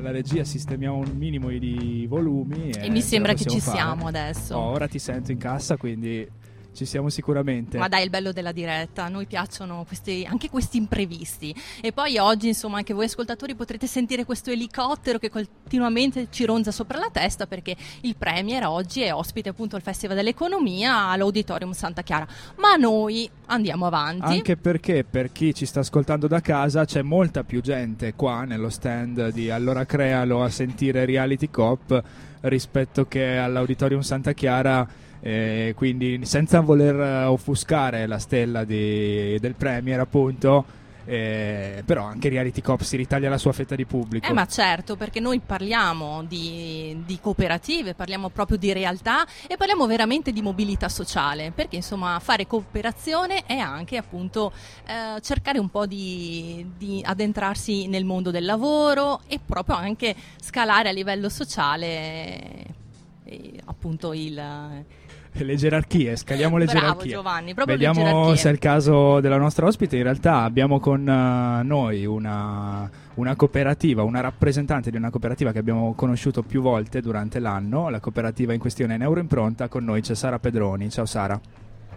dalla 0.00 0.10
regia 0.10 0.42
sistemiamo 0.44 0.96
un 0.96 1.16
minimo 1.16 1.50
di 1.50 2.06
volumi. 2.08 2.70
E, 2.70 2.86
e 2.86 2.90
mi 2.90 3.02
sembra 3.02 3.34
che 3.34 3.44
ci 3.44 3.60
fare. 3.60 3.76
siamo 3.76 4.06
adesso. 4.06 4.56
Oh, 4.56 4.70
ora 4.70 4.88
ti 4.88 4.98
sento 4.98 5.30
in 5.30 5.38
cassa, 5.38 5.76
quindi 5.76 6.28
ci 6.72 6.84
siamo 6.84 7.08
sicuramente. 7.08 7.78
Ma 7.78 7.88
dai, 7.88 8.04
il 8.04 8.10
bello 8.10 8.32
della 8.32 8.52
diretta, 8.52 9.04
a 9.04 9.08
noi 9.08 9.26
piacciono 9.26 9.84
questi, 9.84 10.26
anche 10.28 10.48
questi 10.48 10.78
imprevisti. 10.78 11.54
E 11.80 11.92
poi 11.92 12.18
oggi, 12.18 12.48
insomma, 12.48 12.78
anche 12.78 12.94
voi 12.94 13.04
ascoltatori 13.04 13.54
potrete 13.54 13.86
sentire 13.86 14.24
questo 14.24 14.50
elicottero 14.50 15.18
che 15.18 15.30
continuamente 15.70 16.26
ci 16.30 16.44
ronza 16.46 16.72
sopra 16.72 16.98
la 16.98 17.10
testa 17.12 17.46
perché 17.46 17.76
il 18.00 18.16
Premier 18.18 18.66
oggi 18.66 19.02
è 19.02 19.14
ospite 19.14 19.50
appunto 19.50 19.76
al 19.76 19.82
Festival 19.82 20.16
dell'Economia 20.16 21.06
all'Auditorium 21.10 21.70
Santa 21.70 22.02
Chiara. 22.02 22.26
Ma 22.56 22.74
noi 22.74 23.30
andiamo 23.46 23.86
avanti. 23.86 24.24
Anche 24.24 24.56
perché 24.56 25.04
per 25.08 25.30
chi 25.30 25.54
ci 25.54 25.66
sta 25.66 25.78
ascoltando 25.78 26.26
da 26.26 26.40
casa 26.40 26.84
c'è 26.84 27.02
molta 27.02 27.44
più 27.44 27.60
gente 27.60 28.14
qua 28.14 28.42
nello 28.42 28.68
stand 28.68 29.30
di 29.30 29.48
Allora 29.48 29.86
Crealo 29.86 30.42
a 30.42 30.48
sentire 30.48 31.04
Reality 31.04 31.48
Cop 31.50 32.02
rispetto 32.40 33.06
che 33.06 33.36
all'Auditorium 33.36 34.00
Santa 34.00 34.32
Chiara 34.32 34.84
eh, 35.20 35.74
quindi 35.76 36.18
senza 36.24 36.58
voler 36.60 36.98
eh, 36.98 37.24
offuscare 37.26 38.06
la 38.08 38.18
stella 38.18 38.64
di, 38.64 39.38
del 39.38 39.54
Premier 39.54 40.00
appunto 40.00 40.78
eh, 41.04 41.82
però 41.84 42.04
anche 42.04 42.28
Reality 42.28 42.60
Cop 42.60 42.82
si 42.82 42.96
ritaglia 42.96 43.28
la 43.28 43.38
sua 43.38 43.52
fetta 43.52 43.74
di 43.74 43.84
pubblico. 43.84 44.26
Eh 44.26 44.32
ma 44.32 44.46
certo, 44.46 44.96
perché 44.96 45.20
noi 45.20 45.40
parliamo 45.40 46.22
di, 46.24 47.02
di, 47.04 47.18
cooperative, 47.20 47.94
parliamo 47.94 48.28
proprio 48.28 48.56
di 48.56 48.72
realtà 48.72 49.26
e 49.46 49.56
parliamo 49.56 49.86
veramente 49.86 50.32
di 50.32 50.42
mobilità 50.42 50.88
sociale, 50.88 51.52
perché 51.54 51.76
insomma 51.76 52.18
fare 52.20 52.46
cooperazione 52.46 53.44
è 53.46 53.56
anche 53.56 53.96
appunto 53.96 54.52
eh, 54.86 55.20
cercare 55.20 55.58
un 55.58 55.68
po' 55.68 55.86
di, 55.86 56.66
di, 56.76 57.02
addentrarsi 57.04 57.86
nel 57.86 58.04
mondo 58.04 58.30
del 58.30 58.44
lavoro 58.44 59.20
e 59.26 59.40
proprio 59.44 59.76
anche 59.76 60.14
scalare 60.40 60.88
a 60.88 60.92
livello 60.92 61.28
sociale 61.28 62.78
eh, 63.24 63.60
appunto 63.64 64.12
il 64.12 64.84
le 65.44 65.54
gerarchie, 65.54 66.16
scaliamo 66.16 66.56
le 66.56 66.64
Bravo, 66.64 66.80
gerarchie. 66.80 67.12
Giovanni, 67.12 67.54
proprio 67.54 67.76
Vediamo 67.76 68.34
se 68.34 68.48
è 68.48 68.52
il 68.52 68.58
caso 68.58 69.20
della 69.20 69.36
nostra 69.36 69.66
ospite. 69.66 69.96
In 69.96 70.02
realtà 70.02 70.42
abbiamo 70.42 70.80
con 70.80 71.00
uh, 71.00 71.66
noi 71.66 72.04
una, 72.04 72.90
una, 73.14 73.36
cooperativa, 73.36 74.02
una 74.02 74.20
rappresentante 74.20 74.90
di 74.90 74.96
una 74.96 75.10
cooperativa 75.10 75.52
che 75.52 75.58
abbiamo 75.58 75.94
conosciuto 75.94 76.42
più 76.42 76.60
volte 76.60 77.00
durante 77.00 77.38
l'anno. 77.38 77.88
La 77.88 78.00
cooperativa 78.00 78.52
in 78.52 78.60
questione 78.60 78.94
è 78.94 78.98
Neuroimpronta. 78.98 79.68
Con 79.68 79.84
noi 79.84 80.00
c'è 80.00 80.14
Sara 80.14 80.38
Pedroni. 80.38 80.90
Ciao 80.90 81.06
Sara. 81.06 81.40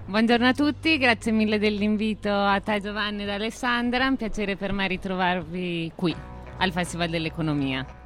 Buongiorno 0.06 0.48
a 0.48 0.54
tutti, 0.54 0.98
grazie 0.98 1.32
mille 1.32 1.58
dell'invito 1.58 2.30
a 2.30 2.60
te 2.60 2.82
Giovanni 2.82 3.24
ed 3.24 3.30
Alessandra. 3.30 4.08
Un 4.08 4.18
piacere 4.18 4.58
per 4.58 4.74
me 4.74 4.88
ritrovarvi 4.88 5.94
qui 5.96 6.14
al 6.58 6.72
Festival 6.72 7.10
dell'Economia. 7.10 8.03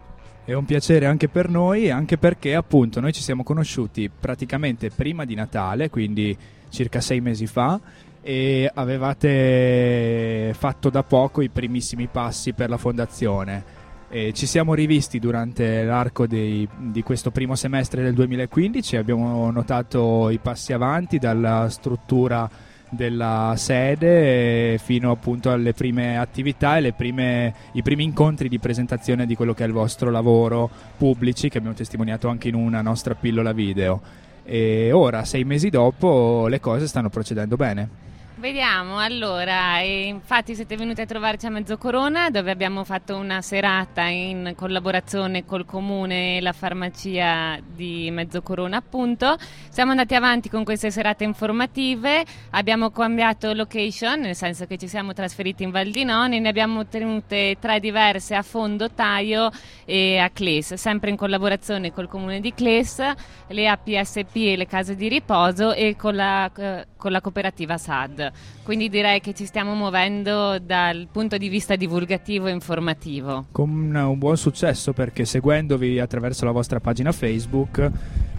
È 0.48 0.54
un 0.54 0.64
piacere 0.64 1.08
anche 1.08 1.28
per 1.28 1.50
noi, 1.50 1.92
anche 1.92 2.18
perché 2.18 2.56
appunto 2.56 3.02
noi 3.02 3.12
ci 3.12 3.22
siamo 3.22 3.44
conosciuti 3.44 4.10
praticamente 4.10 4.90
prima 4.90 5.26
di 5.26 5.36
Natale, 5.36 5.90
quindi 5.90 6.38
circa 6.70 7.02
sei 7.02 7.20
mesi 7.20 7.48
fa, 7.48 7.78
e 8.22 8.72
avevate 8.74 10.54
fatto 10.58 10.90
da 10.90 11.04
poco 11.04 11.42
i 11.42 11.50
primissimi 11.50 12.08
passi 12.08 12.54
per 12.54 12.70
la 12.70 12.78
fondazione. 12.78 13.62
E 14.08 14.32
ci 14.32 14.46
siamo 14.46 14.74
rivisti 14.74 15.20
durante 15.20 15.84
l'arco 15.84 16.26
dei, 16.26 16.66
di 16.78 17.04
questo 17.04 17.30
primo 17.30 17.56
semestre 17.56 18.02
del 18.02 18.14
2015, 18.14 18.96
abbiamo 18.96 19.52
notato 19.52 20.30
i 20.30 20.38
passi 20.38 20.72
avanti 20.72 21.18
dalla 21.18 21.68
struttura 21.68 22.50
della 22.90 23.54
sede 23.58 24.78
fino 24.78 25.12
appunto 25.12 25.52
alle 25.52 25.74
prime 25.74 26.18
attività 26.18 26.78
e 26.78 26.94
prime, 26.94 27.54
i 27.74 27.82
primi 27.82 28.04
incontri 28.04 28.50
di 28.50 28.60
presentazione 28.60 29.26
di 29.26 29.36
quello 29.36 29.54
che 29.54 29.64
è 29.64 29.68
il 29.68 29.74
vostro 29.74 30.10
lavoro 30.10 30.70
pubblici 30.98 31.50
che 31.50 31.58
abbiamo 31.58 31.76
testimoniato 31.76 32.28
anche 32.28 32.48
in 32.48 32.56
una 32.56 32.82
nostra 32.82 33.16
pillola 33.16 33.52
video. 33.52 34.02
E 34.44 34.92
ora, 34.94 35.26
sei 35.26 35.44
mesi 35.44 35.70
dopo, 35.70 36.48
le 36.48 36.60
cose 36.60 36.88
stanno 36.88 37.10
procedendo 37.10 37.58
bene. 37.58 38.07
Vediamo, 38.40 39.00
allora, 39.00 39.80
infatti 39.80 40.54
siete 40.54 40.78
venuti 40.78 41.02
a 41.02 41.08
trovarci 41.08 41.48
a 41.48 41.50
Mezzocorona 41.50 42.30
dove 42.30 42.52
abbiamo 42.52 42.84
fatto 42.84 43.16
una 43.16 43.42
serata 43.42 44.04
in 44.04 44.54
collaborazione 44.56 45.44
col 45.44 45.66
comune 45.66 46.38
e 46.38 46.42
la 46.42 46.54
farmacia 46.54 47.58
di 47.66 48.12
Mezzocorona 48.12 48.78
appunto. 48.78 49.38
Siamo 49.70 49.90
andati 49.90 50.14
avanti 50.14 50.50
con 50.50 50.64
queste 50.64 50.92
serate 50.92 51.24
informative, 51.24 52.24
abbiamo 52.52 52.92
cambiato 52.92 53.54
location, 53.54 54.20
nel 54.20 54.36
senso 54.36 54.68
che 54.68 54.78
ci 54.78 54.88
siamo 54.88 55.14
trasferiti 55.14 55.64
in 55.64 55.72
Val 55.72 55.90
di 55.90 56.04
Noni, 56.04 56.40
ne 56.40 56.50
abbiamo 56.50 56.86
tenute 56.86 57.58
tre 57.60 57.80
diverse 57.80 58.36
a 58.36 58.44
Fondo 58.44 58.92
Taio 58.92 59.50
e 59.84 60.20
a 60.20 60.30
Cles, 60.30 60.76
sempre 60.76 61.10
in 61.10 61.16
collaborazione 61.16 61.92
col 61.92 62.08
comune 62.08 62.40
di 62.40 62.54
Cles, 62.54 63.02
le 63.48 63.68
APSP 63.68 64.36
e 64.36 64.56
le 64.58 64.68
case 64.68 64.96
di 64.96 65.08
riposo 65.08 65.74
e 65.74 65.96
con 65.96 66.14
la, 66.14 66.52
con 66.54 67.12
la 67.12 67.22
cooperativa 67.22 67.80
SAD 67.80 68.26
quindi 68.64 68.90
direi 68.90 69.20
che 69.22 69.34
ci 69.34 69.46
stiamo 69.46 69.74
muovendo 69.76 70.60
dal 70.60 71.08
punto 71.12 71.38
di 71.38 71.50
vista 71.50 71.76
divulgativo 71.76 72.48
e 72.48 72.52
informativo. 72.52 73.46
Con 73.52 73.70
un 73.96 74.18
buon 74.18 74.38
successo 74.38 74.94
perché 74.94 75.26
seguendovi 75.26 76.00
attraverso 76.00 76.46
la 76.46 76.52
vostra 76.52 76.80
pagina 76.80 77.12
Facebook 77.12 77.92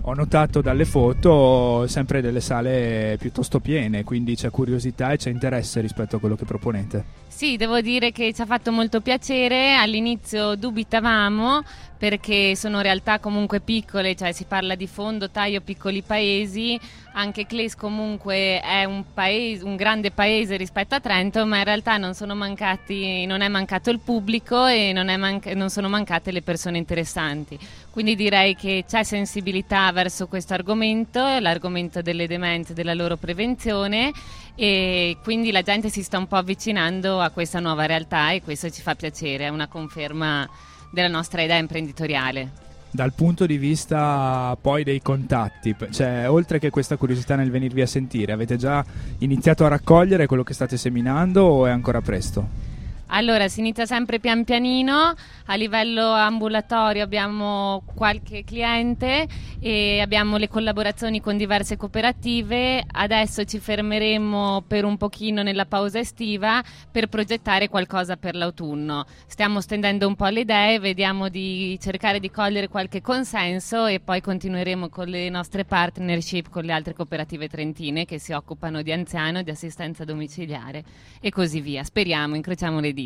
ho 0.09 0.15
notato 0.15 0.62
dalle 0.62 0.87
foto 0.87 1.87
sempre 1.87 2.22
delle 2.22 2.41
sale 2.41 3.16
piuttosto 3.21 3.60
piene, 3.60 4.04
quindi 4.04 4.37
c'è 4.37 4.48
curiosità 4.48 5.10
e 5.10 5.19
c'è 5.19 5.28
interesse 5.28 5.82
rispetto 5.82 6.16
a 6.16 6.19
quello 6.19 6.34
che 6.34 6.47
proponete. 6.47 7.04
Sì, 7.27 7.56
devo 7.56 7.82
dire 7.82 8.10
che 8.10 8.32
ci 8.32 8.41
ha 8.41 8.47
fatto 8.47 8.72
molto 8.72 9.03
piacere. 9.03 9.75
All'inizio 9.75 10.54
dubitavamo 10.54 11.62
perché 11.98 12.54
sono 12.54 12.81
realtà 12.81 13.19
comunque 13.19 13.60
piccole, 13.60 14.14
cioè 14.14 14.31
si 14.31 14.44
parla 14.44 14.76
di 14.76 14.86
fondo, 14.86 15.31
taglio, 15.31 15.60
piccoli 15.60 16.03
paesi. 16.03 16.78
Anche 17.14 17.47
Cles 17.47 17.75
comunque 17.75 18.60
è 18.60 18.84
un, 18.84 19.03
paese, 19.12 19.64
un 19.64 19.75
grande 19.75 20.12
paese 20.12 20.56
rispetto 20.56 20.94
a 20.94 21.00
Trento, 21.00 21.44
ma 21.44 21.59
in 21.59 21.64
realtà 21.64 21.97
non, 21.97 22.14
mancati, 22.34 23.26
non 23.26 23.41
è 23.41 23.48
mancato 23.48 23.91
il 23.91 23.98
pubblico 23.98 24.66
e 24.66 24.92
non, 24.92 25.12
manca, 25.19 25.53
non 25.54 25.69
sono 25.70 25.88
mancate 25.88 26.31
le 26.31 26.42
persone 26.42 26.78
interessanti. 26.78 27.59
Quindi 27.91 28.15
direi 28.15 28.54
che 28.54 28.84
c'è 28.86 29.03
sensibilità 29.03 29.91
verso 29.91 30.28
questo 30.28 30.54
argomento, 30.54 31.41
l'argomento 31.41 32.00
delle 32.00 32.28
demenze, 32.28 32.72
della 32.72 32.94
loro 32.94 33.16
prevenzione 33.16 34.12
e 34.54 35.16
quindi 35.25 35.50
la 35.50 35.62
gente 35.62 35.88
si 35.88 36.04
sta 36.04 36.19
un 36.19 36.28
po' 36.28 36.36
avvicinando 36.36 37.20
a 37.20 37.30
questa 37.30 37.59
nuova 37.59 37.86
realtà 37.86 38.30
e 38.30 38.42
questo 38.42 38.70
ci 38.70 38.82
fa 38.82 38.94
piacere, 38.94 39.47
è 39.47 39.48
una 39.48 39.66
conferma 39.66 40.48
della 40.91 41.09
nostra 41.09 41.43
idea 41.43 41.56
imprenditoriale. 41.56 42.66
Dal 42.91 43.12
punto 43.12 43.44
di 43.44 43.59
vista 43.59 44.56
poi 44.60 44.82
dei 44.82 45.03
contatti, 45.03 45.76
cioè 45.91 46.28
oltre 46.28 46.59
che 46.59 46.71
questa 46.71 46.97
curiosità 46.97 47.37
nel 47.37 47.50
venirvi 47.50 47.82
a 47.82 47.87
sentire, 47.87 48.32
avete 48.32 48.56
già 48.56 48.84
iniziato 49.19 49.65
a 49.65 49.69
raccogliere 49.69 50.27
quello 50.27 50.43
che 50.43 50.54
state 50.54 50.77
seminando 50.77 51.45
o 51.45 51.66
è 51.66 51.71
ancora 51.71 52.01
presto? 52.01 52.67
Allora, 53.10 53.49
si 53.49 53.60
inizia 53.60 53.87
sempre 53.87 54.21
pian 54.21 54.45
pianino, 54.45 55.15
a 55.47 55.55
livello 55.55 56.13
ambulatorio 56.13 57.03
abbiamo 57.03 57.83
qualche 57.95 58.45
cliente 58.45 59.27
e 59.60 60.01
abbiamo 60.01 60.37
le 60.37 60.47
collaborazioni 60.47 61.21
con 61.21 61.39
diverse 61.39 61.78
cooperative, 61.78 62.84
adesso 62.87 63.45
ci 63.45 63.59
fermeremo 63.59 64.63
per 64.66 64.84
un 64.84 64.99
pochino 64.99 65.43
nella 65.43 65.65
pausa 65.65 65.99
estiva 65.99 66.63
per 66.93 67.09
progettare 67.09 67.69
qualcosa 67.69 68.16
per 68.16 68.34
l'autunno. 68.34 69.07
Stiamo 69.27 69.63
stendendo 69.63 70.07
un 70.07 70.15
po' 70.15 70.27
le 70.27 70.41
idee, 70.41 70.78
vediamo 70.78 71.31
di 71.31 71.78
cercare 71.81 72.21
di 72.21 72.31
cogliere 72.31 72.69
qualche 72.69 73.01
consenso 73.01 73.87
e 73.87 74.01
poi 74.01 74.21
continueremo 74.21 74.91
con 74.91 75.09
le 75.09 75.31
nostre 75.31 75.65
partnership 75.65 76.51
con 76.51 76.65
le 76.65 76.72
altre 76.72 76.93
cooperative 76.93 77.49
trentine 77.49 78.05
che 78.05 78.19
si 78.19 78.33
occupano 78.33 78.83
di 78.83 78.93
anziano, 78.93 79.41
di 79.43 79.51
assistenza 79.51 80.05
domiciliare 80.05 80.84
e 81.21 81.31
così 81.31 81.63
via. 81.63 81.83
Speriamo, 81.83 82.37
incrociamo 82.37 82.81
le 82.81 82.93
dita. 82.93 82.97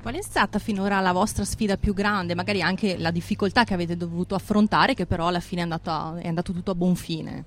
Qual 0.00 0.14
è 0.14 0.22
stata 0.22 0.60
finora 0.60 1.00
la 1.00 1.12
vostra 1.12 1.44
sfida 1.44 1.76
più 1.76 1.92
grande? 1.92 2.36
Magari 2.36 2.62
anche 2.62 2.96
la 2.96 3.10
difficoltà 3.10 3.64
che 3.64 3.74
avete 3.74 3.96
dovuto 3.96 4.36
affrontare, 4.36 4.94
che 4.94 5.06
però 5.06 5.26
alla 5.26 5.40
fine 5.40 5.60
è, 5.60 5.64
andata, 5.64 6.16
è 6.18 6.28
andato 6.28 6.52
tutto 6.52 6.70
a 6.70 6.74
buon 6.76 6.94
fine. 6.94 7.44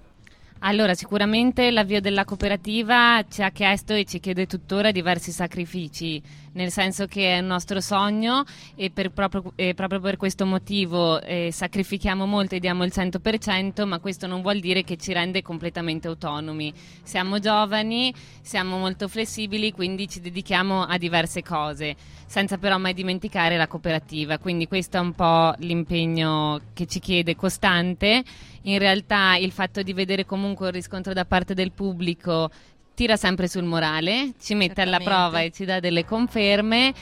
Allora, 0.63 0.93
sicuramente 0.93 1.71
l'avvio 1.71 1.99
della 2.01 2.23
cooperativa 2.23 3.25
ci 3.27 3.41
ha 3.41 3.49
chiesto 3.49 3.93
e 3.93 4.05
ci 4.05 4.19
chiede 4.19 4.45
tuttora 4.45 4.91
diversi 4.91 5.31
sacrifici, 5.31 6.21
nel 6.51 6.69
senso 6.69 7.07
che 7.07 7.33
è 7.33 7.39
un 7.39 7.47
nostro 7.47 7.81
sogno 7.81 8.43
e, 8.75 8.91
per 8.91 9.09
proprio, 9.09 9.53
e 9.55 9.73
proprio, 9.73 9.99
per 9.99 10.17
questo 10.17 10.45
motivo 10.45 11.19
eh, 11.19 11.49
sacrifichiamo 11.51 12.27
molto 12.27 12.53
e 12.53 12.59
diamo 12.59 12.83
il 12.83 12.91
100%, 12.93 13.87
ma 13.87 13.97
questo 13.97 14.27
non 14.27 14.43
vuol 14.43 14.59
dire 14.59 14.83
che 14.83 14.97
ci 14.97 15.13
rende 15.13 15.41
completamente 15.41 16.07
autonomi. 16.07 16.71
Siamo 17.01 17.39
giovani, 17.39 18.13
siamo 18.41 18.77
molto 18.77 19.07
flessibili, 19.07 19.71
quindi 19.71 20.07
ci 20.07 20.19
dedichiamo 20.19 20.83
a 20.83 20.95
diverse 20.99 21.41
cose, 21.41 21.95
senza 22.27 22.59
però 22.59 22.77
mai 22.77 22.93
dimenticare 22.93 23.57
la 23.57 23.67
cooperativa. 23.67 24.37
Quindi 24.37 24.67
questo 24.67 24.97
è 24.97 24.99
un 24.99 25.13
po' 25.13 25.55
l'impegno 25.57 26.61
che 26.73 26.85
ci 26.85 26.99
chiede 26.99 27.35
costante 27.35 28.23
in 28.63 28.77
realtà 28.77 29.35
il 29.37 29.51
fatto 29.51 29.81
di 29.81 29.93
vedere 29.93 30.25
comunque 30.25 30.67
un 30.67 30.71
riscontro 30.71 31.13
da 31.13 31.25
parte 31.25 31.53
del 31.53 31.71
pubblico 31.71 32.49
tira 32.93 33.15
sempre 33.15 33.47
sul 33.47 33.63
morale, 33.63 34.33
ci 34.39 34.53
mette 34.53 34.81
alla 34.81 34.99
prova 34.99 35.41
e 35.41 35.51
ci 35.51 35.65
dà 35.65 35.79
delle 35.79 36.05
conferme 36.05 36.93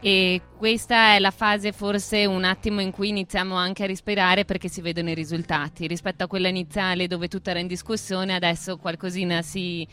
e 0.00 0.40
questa 0.56 1.14
è 1.14 1.18
la 1.18 1.32
fase 1.32 1.72
forse 1.72 2.24
un 2.24 2.44
attimo 2.44 2.80
in 2.80 2.92
cui 2.92 3.08
iniziamo 3.08 3.56
anche 3.56 3.82
a 3.82 3.86
respirare 3.86 4.44
perché 4.44 4.68
si 4.68 4.80
vedono 4.80 5.10
i 5.10 5.14
risultati 5.14 5.88
rispetto 5.88 6.22
a 6.22 6.28
quella 6.28 6.46
iniziale 6.46 7.08
dove 7.08 7.26
tutto 7.26 7.50
era 7.50 7.58
in 7.58 7.66
discussione 7.66 8.32
adesso 8.34 8.76
qualcosina 8.76 9.42
si 9.42 9.84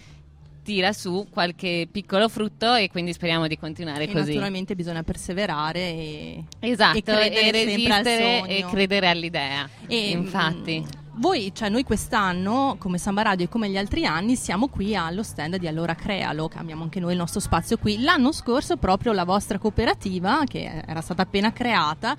tira 0.61 0.93
su 0.93 1.27
qualche 1.31 1.87
piccolo 1.91 2.27
frutto 2.27 2.73
e 2.75 2.89
quindi 2.89 3.13
speriamo 3.13 3.47
di 3.47 3.57
continuare 3.57 4.05
e 4.05 4.11
così. 4.11 4.33
Naturalmente 4.33 4.75
bisogna 4.75 5.03
perseverare 5.03 5.79
e, 5.79 6.43
esatto, 6.59 7.19
e, 7.19 7.31
e 7.33 7.51
resistere 7.51 8.47
e 8.47 8.65
credere 8.67 9.07
all'idea. 9.07 9.69
E, 9.87 10.09
infatti. 10.09 10.79
Mh, 10.79 11.04
voi, 11.17 11.51
cioè 11.53 11.69
noi 11.69 11.83
quest'anno, 11.83 12.75
come 12.77 12.97
Samba 12.97 13.21
Radio 13.21 13.45
e 13.45 13.49
come 13.49 13.69
gli 13.69 13.77
altri 13.77 14.05
anni, 14.05 14.35
siamo 14.35 14.67
qui 14.67 14.95
allo 14.95 15.23
stand 15.23 15.57
di 15.57 15.67
Allora 15.67 15.95
Crealo, 15.95 16.47
che 16.47 16.57
abbiamo 16.57 16.83
anche 16.83 16.99
noi 16.99 17.13
il 17.13 17.17
nostro 17.17 17.39
spazio 17.39 17.77
qui. 17.77 18.01
L'anno 18.01 18.31
scorso 18.31 18.77
proprio 18.77 19.13
la 19.13 19.23
vostra 19.23 19.57
cooperativa, 19.57 20.43
che 20.45 20.83
era 20.85 21.01
stata 21.01 21.21
appena 21.21 21.53
creata, 21.53 22.15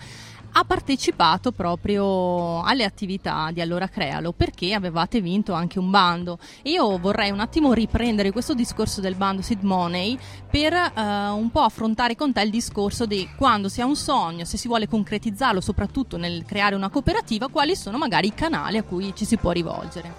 ha 0.58 0.64
partecipato 0.64 1.52
proprio 1.52 2.62
alle 2.62 2.84
attività 2.84 3.50
di 3.52 3.60
Allora 3.60 3.88
Crealo 3.88 4.32
perché 4.32 4.72
avevate 4.72 5.20
vinto 5.20 5.52
anche 5.52 5.78
un 5.78 5.90
bando 5.90 6.38
io 6.62 6.96
vorrei 6.96 7.30
un 7.30 7.40
attimo 7.40 7.74
riprendere 7.74 8.32
questo 8.32 8.54
discorso 8.54 9.02
del 9.02 9.16
bando 9.16 9.42
Seed 9.42 9.62
Money 9.62 10.18
per 10.50 10.72
uh, 10.72 11.36
un 11.36 11.50
po' 11.50 11.60
affrontare 11.60 12.16
con 12.16 12.32
te 12.32 12.40
il 12.40 12.48
discorso 12.48 13.04
di 13.04 13.28
quando 13.36 13.68
si 13.68 13.82
ha 13.82 13.84
un 13.84 13.96
sogno, 13.96 14.46
se 14.46 14.56
si 14.56 14.66
vuole 14.66 14.88
concretizzarlo 14.88 15.60
soprattutto 15.60 16.16
nel 16.16 16.44
creare 16.46 16.74
una 16.74 16.88
cooperativa, 16.88 17.48
quali 17.48 17.76
sono 17.76 17.98
magari 17.98 18.28
i 18.28 18.34
canali 18.34 18.78
a 18.78 18.82
cui 18.82 19.14
ci 19.14 19.26
si 19.26 19.36
può 19.36 19.50
rivolgere. 19.50 20.14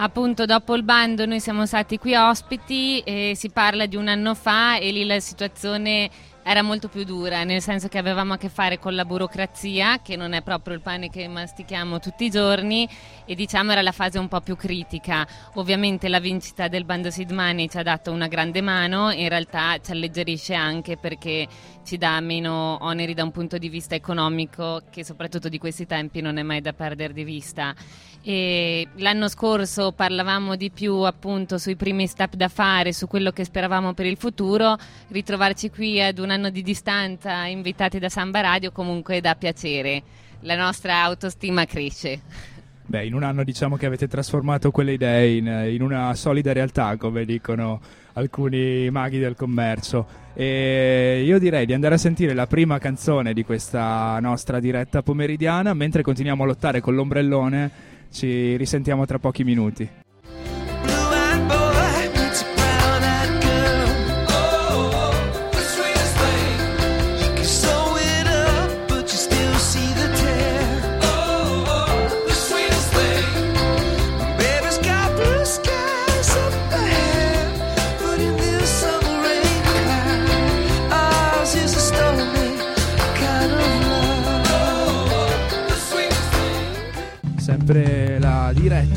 Appunto, 0.00 0.46
dopo 0.46 0.76
il 0.76 0.84
bando 0.84 1.26
noi 1.26 1.40
siamo 1.40 1.66
stati 1.66 1.98
qui 1.98 2.14
ospiti 2.14 3.00
e 3.00 3.32
si 3.34 3.50
parla 3.50 3.86
di 3.86 3.96
un 3.96 4.06
anno 4.06 4.34
fa 4.34 4.78
e 4.78 4.92
lì 4.92 5.04
la 5.04 5.18
situazione 5.18 6.08
era 6.50 6.62
molto 6.62 6.88
più 6.88 7.04
dura, 7.04 7.44
nel 7.44 7.60
senso 7.60 7.88
che 7.88 7.98
avevamo 7.98 8.32
a 8.32 8.38
che 8.38 8.48
fare 8.48 8.78
con 8.78 8.94
la 8.94 9.04
burocrazia, 9.04 10.00
che 10.00 10.16
non 10.16 10.32
è 10.32 10.40
proprio 10.40 10.74
il 10.74 10.80
pane 10.80 11.10
che 11.10 11.28
mastichiamo 11.28 11.98
tutti 11.98 12.24
i 12.24 12.30
giorni, 12.30 12.88
e 13.26 13.34
diciamo 13.34 13.72
era 13.72 13.82
la 13.82 13.92
fase 13.92 14.18
un 14.18 14.28
po' 14.28 14.40
più 14.40 14.56
critica. 14.56 15.28
Ovviamente 15.56 16.08
la 16.08 16.20
vincita 16.20 16.66
del 16.68 16.86
bando 16.86 17.10
Seed 17.10 17.32
Money 17.32 17.68
ci 17.68 17.76
ha 17.76 17.82
dato 17.82 18.12
una 18.12 18.28
grande 18.28 18.62
mano, 18.62 19.10
in 19.10 19.28
realtà 19.28 19.78
ci 19.78 19.90
alleggerisce 19.90 20.54
anche 20.54 20.96
perché 20.96 21.46
ci 21.88 21.96
dà 21.96 22.20
meno 22.20 22.76
oneri 22.82 23.14
da 23.14 23.22
un 23.24 23.30
punto 23.30 23.56
di 23.56 23.70
vista 23.70 23.94
economico, 23.94 24.82
che 24.90 25.02
soprattutto 25.02 25.48
di 25.48 25.56
questi 25.56 25.86
tempi 25.86 26.20
non 26.20 26.36
è 26.36 26.42
mai 26.42 26.60
da 26.60 26.74
perdere 26.74 27.14
di 27.14 27.24
vista. 27.24 27.74
E 28.22 28.86
l'anno 28.96 29.26
scorso 29.28 29.92
parlavamo 29.92 30.54
di 30.54 30.70
più 30.70 30.96
appunto 30.96 31.56
sui 31.56 31.76
primi 31.76 32.06
step 32.06 32.34
da 32.34 32.48
fare, 32.48 32.92
su 32.92 33.06
quello 33.06 33.30
che 33.30 33.42
speravamo 33.42 33.94
per 33.94 34.04
il 34.04 34.18
futuro, 34.18 34.76
ritrovarci 35.08 35.70
qui 35.70 36.02
ad 36.02 36.18
un 36.18 36.28
anno 36.28 36.50
di 36.50 36.62
distanza 36.62 37.46
invitati 37.46 37.98
da 37.98 38.10
Samba 38.10 38.42
Radio 38.42 38.70
comunque 38.70 39.22
dà 39.22 39.34
piacere, 39.34 40.02
la 40.40 40.56
nostra 40.56 41.02
autostima 41.02 41.64
cresce. 41.64 42.20
Beh, 42.90 43.04
in 43.04 43.12
un 43.12 43.22
anno 43.22 43.44
diciamo 43.44 43.76
che 43.76 43.84
avete 43.84 44.08
trasformato 44.08 44.70
quelle 44.70 44.92
idee 44.92 45.36
in, 45.36 45.46
in 45.74 45.82
una 45.82 46.14
solida 46.14 46.54
realtà, 46.54 46.96
come 46.96 47.26
dicono 47.26 47.82
alcuni 48.14 48.88
maghi 48.88 49.18
del 49.18 49.36
commercio. 49.36 50.06
E 50.32 51.22
io 51.22 51.38
direi 51.38 51.66
di 51.66 51.74
andare 51.74 51.96
a 51.96 51.98
sentire 51.98 52.32
la 52.32 52.46
prima 52.46 52.78
canzone 52.78 53.34
di 53.34 53.44
questa 53.44 54.18
nostra 54.20 54.58
diretta 54.58 55.02
pomeridiana 55.02 55.74
mentre 55.74 56.00
continuiamo 56.00 56.44
a 56.44 56.46
lottare 56.46 56.80
con 56.80 56.94
l'ombrellone. 56.94 57.70
Ci 58.10 58.56
risentiamo 58.56 59.04
tra 59.04 59.18
pochi 59.18 59.44
minuti. 59.44 59.86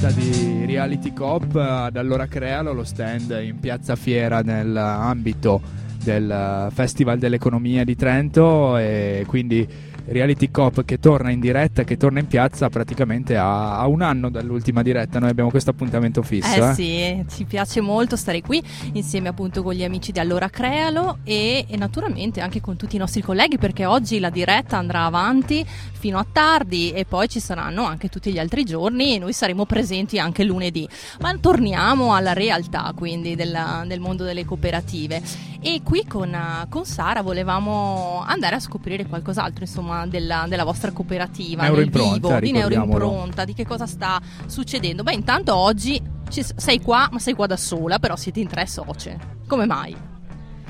Diretta 0.02 0.12
di 0.12 0.66
Reality 0.66 1.14
Cop 1.14 1.56
ad 1.56 1.96
allora 1.96 2.26
Crealo, 2.26 2.74
lo 2.74 2.84
stand 2.84 3.40
in 3.44 3.60
Piazza 3.60 3.96
Fiera 3.96 4.42
nell'ambito 4.42 5.62
del 6.04 6.70
Festival 6.74 7.20
dell'Economia 7.20 7.84
di 7.84 7.96
Trento 7.96 8.78
e 8.78 9.24
quindi 9.28 9.68
Reality 10.06 10.52
Cop 10.52 10.84
che 10.84 11.00
torna 11.00 11.30
in 11.32 11.40
diretta, 11.40 11.84
che 11.84 11.98
torna 11.98 12.20
in 12.20 12.28
piazza 12.28 12.70
praticamente 12.70 13.38
a, 13.38 13.78
a 13.78 13.88
un 13.88 14.02
anno 14.02 14.30
dall'ultima 14.30 14.82
diretta. 14.82 15.20
Noi 15.20 15.30
abbiamo 15.30 15.50
questo 15.50 15.70
appuntamento 15.70 16.22
fisso. 16.22 16.68
Eh, 16.68 16.70
eh, 16.70 16.74
sì, 16.74 17.26
ci 17.30 17.46
piace 17.46 17.82
molto 17.82 18.16
stare 18.16 18.42
qui 18.42 18.62
insieme 18.94 19.30
appunto 19.30 19.64
con 19.64 19.74
gli 19.74 19.84
amici 19.84 20.12
di 20.12 20.20
Allora 20.20 20.50
Crealo 20.50 21.20
e, 21.24 21.66
e, 21.68 21.78
naturalmente 21.78 22.42
anche 22.42 22.62
con 22.62 22.76
tutti 22.76 22.96
i 22.96 23.00
nostri 23.00 23.22
colleghi 23.22 23.58
perché 23.58 23.86
oggi 23.86 24.20
la 24.20 24.30
diretta 24.30 24.78
andrà 24.78 25.06
avanti 25.06 25.66
fino 25.66 26.18
a 26.18 26.26
tardi 26.30 26.92
e 26.92 27.06
poi 27.06 27.30
ci 27.30 27.40
saranno 27.40 27.84
anche 27.84 28.10
tutti 28.10 28.32
gli 28.32 28.40
altri 28.40 28.64
giorni 28.64 29.16
e 29.16 29.20
noi 29.20 29.34
saremo 29.34 29.66
presenti 29.66 30.20
anche 30.20 30.44
lunedì. 30.44 30.88
Ma 31.20 31.36
torniamo 31.40 32.14
alla 32.16 32.34
realtà 32.34 32.92
quindi 32.96 33.36
della, 33.36 33.84
del 33.86 34.00
mondo 34.00 34.24
delle 34.24 34.46
cooperative 34.46 35.22
e 35.64 35.82
qui 35.84 36.06
con, 36.08 36.36
con 36.70 36.86
Sara 36.86 37.22
volevamo 37.22 38.24
andare 38.26 38.56
a 38.56 38.60
scoprire 38.60 39.06
qualcos'altro 39.06 39.64
insomma 39.64 39.91
insomma, 39.92 40.06
della, 40.08 40.46
della, 40.48 40.64
vostra 40.64 40.92
cooperativa 40.92 41.68
nel 41.68 41.90
vivo, 41.90 42.40
di 42.40 42.52
Neuroimpronta, 42.52 43.46
di 43.46 43.54
che 43.54 43.66
cosa 43.66 43.86
sta 43.86 44.22
succedendo. 44.46 45.04
Beh, 45.04 45.14
intanto 45.14 45.56
oggi 45.56 46.02
ci, 46.30 46.44
sei 46.56 46.82
qua, 46.82 47.10
ma 47.12 47.20
sei 47.20 47.34
qua 47.34 47.48
da 47.48 47.58
sola, 47.58 48.00
però 48.00 48.16
siete 48.16 48.40
in 48.40 48.48
tre 48.48 48.66
socie. 48.66 49.18
Come 49.48 49.66
mai? 49.66 49.96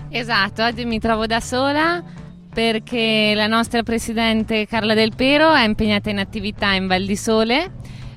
Esatto, 0.10 0.64
oggi 0.64 0.86
mi 0.86 1.00
trovo 1.00 1.26
da 1.26 1.40
sola 1.40 2.04
perché 2.54 3.32
la 3.34 3.48
nostra 3.48 3.82
presidente 3.82 4.66
Carla 4.66 4.94
Del 4.94 5.14
Pero 5.16 5.54
è 5.54 5.64
impegnata 5.64 6.10
in 6.10 6.20
attività 6.20 6.74
in 6.74 6.88
Val 6.88 7.06
di 7.06 7.16
Sole 7.16 7.72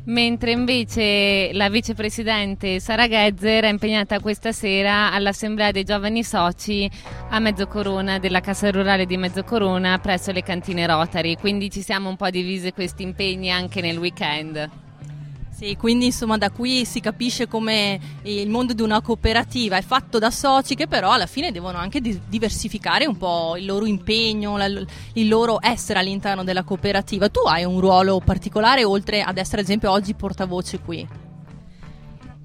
mentre 0.05 0.51
invece 0.51 1.51
la 1.53 1.69
vicepresidente 1.69 2.81
Sara 2.81 3.07
Ghezzer 3.07 3.65
è 3.65 3.69
impegnata 3.69 4.21
questa 4.21 4.53
sera 4.53 5.13
all'Assemblea 5.13 5.71
dei 5.71 5.85
Giovani 5.85 6.23
Soci 6.23 6.91
a 7.31 7.39
Mezzocorona 7.39 8.19
della 8.19 8.41
Casa 8.41 8.71
Rurale 8.71 9.07
di 9.07 9.17
Mezzocorona 9.17 9.99
presso 9.99 10.33
le 10.33 10.43
cantine 10.43 10.87
Rotary, 10.87 11.37
quindi 11.37 11.71
ci 11.71 11.83
siamo 11.83 12.09
un 12.09 12.17
po' 12.17 12.31
divise 12.31 12.73
questi 12.73 13.03
impegni 13.03 13.51
anche 13.51 13.81
nel 13.81 13.99
weekend. 13.99 14.84
Sì, 15.55 15.77
quindi 15.77 16.07
insomma 16.07 16.37
da 16.37 16.51
qui 16.51 16.85
si 16.85 16.99
capisce 16.99 17.47
come 17.47 18.01
il 18.23 18.51
mondo 18.51 18.73
di 18.73 18.83
una 18.83 19.01
cooperativa 19.01 19.77
è 19.77 19.83
fatto 19.83 20.19
da 20.19 20.33
soci 20.33 20.75
che 20.75 20.89
però 20.89 21.13
alla 21.13 21.27
fine 21.27 21.53
devono 21.53 21.79
anche 21.79 22.01
diversificare 22.01 23.07
un 23.07 23.17
po' 23.17 23.57
il 23.57 23.65
loro 23.65 23.87
impegno, 23.87 24.59
il 25.13 25.29
loro 25.29 25.59
essere 25.61 26.01
all'interno 26.01 26.43
della 26.43 26.65
cooperativa. 26.65 27.29
Tu 27.29 27.39
hai 27.47 27.63
un 27.63 27.79
ruolo 27.79 28.19
particolare 28.19 28.83
oltre 28.83 29.23
ad 29.23 29.39
essere 29.39 29.61
ad 29.61 29.69
esempio 29.69 29.93
oggi 29.93 30.15
portavoce 30.15 30.81
qui? 30.81 31.07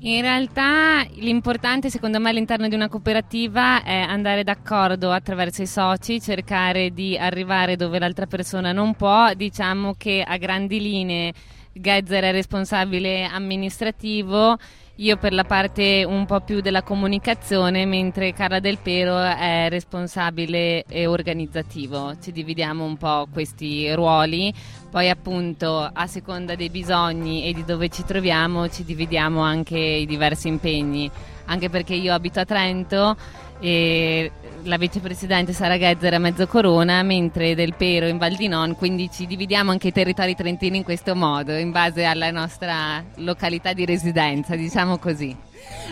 In 0.02 0.22
realtà 0.22 1.04
l'importante 1.16 1.90
secondo 1.90 2.20
me 2.20 2.30
all'interno 2.30 2.68
di 2.68 2.76
una 2.76 2.88
cooperativa 2.90 3.84
è 3.84 3.98
andare 4.00 4.44
d'accordo 4.44 5.12
attraverso 5.12 5.64
i 5.64 5.68
soci, 5.68 6.22
cercare 6.22 6.92
di 6.94 7.18
arrivare 7.18 7.76
dove 7.76 7.98
l'altra 7.98 8.28
persona 8.28 8.72
non 8.72 8.94
può, 8.94 9.34
diciamo 9.34 9.96
che 9.98 10.24
a 10.26 10.38
grandi 10.38 10.80
linee 10.80 11.34
Gezzer 11.80 12.24
è 12.24 12.32
responsabile 12.32 13.24
amministrativo, 13.24 14.58
io 14.96 15.16
per 15.16 15.32
la 15.32 15.46
parte 15.46 16.04
un 16.04 16.26
po' 16.26 16.42
più 16.42 16.60
della 16.60 16.84
comunicazione, 16.84 17.86
mentre 17.86 18.34
Carla 18.34 18.60
Del 18.60 18.80
Pero 18.80 19.18
è 19.18 19.68
responsabile 19.70 20.84
e 20.90 21.08
organizzativo. 21.08 22.18
Ci 22.22 22.34
dividiamo 22.34 22.84
un 22.84 22.98
po' 22.98 23.26
questi 23.32 23.94
ruoli, 23.94 24.54
poi 24.92 25.10
appunto 25.10 25.90
a 25.92 26.06
seconda 26.06 26.56
dei 26.56 26.70
bisogni 26.70 27.46
e 27.46 27.54
di 27.54 27.64
dove 27.64 27.88
ci 27.88 28.04
troviamo 28.04 28.68
ci 28.68 28.84
dividiamo 28.84 29.40
anche 29.40 29.78
i 29.78 30.06
diversi 30.06 30.50
impegni, 30.50 31.10
anche 31.46 31.70
perché 31.70 31.94
io 31.94 32.14
abito 32.14 32.42
a 32.42 32.46
Trento 32.46 33.16
e 33.62 34.32
la 34.64 34.78
vicepresidente 34.78 35.54
Sara 35.54 35.78
Ghezzer 35.78 36.14
a 36.14 36.20
Mezzocorona, 36.20 37.04
mentre 37.04 37.56
Del 37.56 37.76
Pero 37.76 38.08
in 38.08 38.18
Val 38.18 38.36
di 38.36 38.48
Non, 38.48 38.76
quindi 38.76 39.10
ci 39.12 39.26
dividiamo 39.26 39.72
anche 39.72 39.90
i 39.90 39.92
territori 39.92 40.36
trentini 40.36 40.78
in 40.78 40.84
questo 40.84 41.16
modo, 41.16 41.56
in 41.56 41.72
base 41.72 42.04
alla 42.04 42.32
nostra 42.32 43.04
località 43.16 43.74
di 43.74 43.86
residenza, 43.86 44.56
diciamo 44.56 44.98
così. 44.98 45.36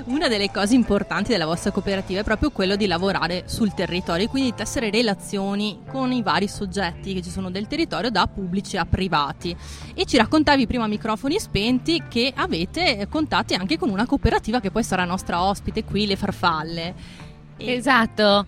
Una 0.05 0.27
delle 0.27 0.49
cose 0.49 0.75
importanti 0.75 1.31
della 1.31 1.45
vostra 1.45 1.71
cooperativa 1.71 2.21
è 2.21 2.23
proprio 2.23 2.51
quello 2.51 2.75
di 2.75 2.87
lavorare 2.87 3.43
sul 3.45 3.73
territorio, 3.73 4.27
quindi 4.27 4.53
tessere 4.55 4.89
relazioni 4.89 5.79
con 5.89 6.11
i 6.11 6.21
vari 6.21 6.47
soggetti 6.47 7.13
che 7.13 7.21
ci 7.21 7.29
sono 7.29 7.49
del 7.49 7.67
territorio, 7.67 8.09
da 8.09 8.27
pubblici 8.27 8.77
a 8.77 8.85
privati. 8.85 9.55
E 9.93 10.05
ci 10.05 10.17
raccontavi 10.17 10.67
prima 10.67 10.85
a 10.85 10.87
microfoni 10.87 11.39
spenti 11.39 12.03
che 12.07 12.31
avete 12.35 13.07
contatti 13.09 13.55
anche 13.55 13.77
con 13.77 13.89
una 13.89 14.05
cooperativa 14.05 14.59
che 14.59 14.71
poi 14.71 14.83
sarà 14.83 15.03
nostra 15.03 15.43
ospite 15.43 15.83
qui, 15.83 16.05
le 16.05 16.15
Farfalle. 16.15 17.25
Esatto. 17.59 18.45